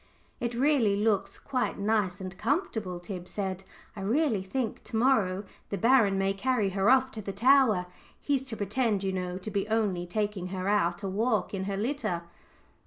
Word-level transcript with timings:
"It 0.39 0.55
really 0.55 0.95
looks 0.95 1.37
quite 1.37 1.77
nice 1.77 2.19
and 2.19 2.35
comfortable," 2.35 2.99
Tib 2.99 3.27
said. 3.27 3.63
"I 3.95 4.01
really 4.01 4.41
think 4.41 4.83
to 4.85 4.95
morrow 4.95 5.43
the 5.69 5.77
baron 5.77 6.17
may 6.17 6.33
carry 6.33 6.69
her 6.71 6.89
off 6.89 7.11
to 7.11 7.21
the 7.21 7.31
tower 7.31 7.85
he's 8.19 8.43
to 8.45 8.57
pretend, 8.57 9.03
you 9.03 9.11
know, 9.13 9.37
to 9.37 9.51
be 9.51 9.67
only 9.67 10.07
taking 10.07 10.47
her 10.47 10.67
out 10.67 11.03
a 11.03 11.07
walk 11.07 11.53
in 11.53 11.65
her 11.65 11.77
litter." 11.77 12.23